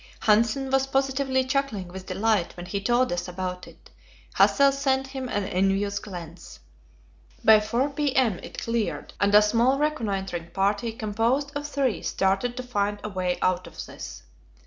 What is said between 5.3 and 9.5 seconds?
envious glance. By 4 p.m. it cleared, and a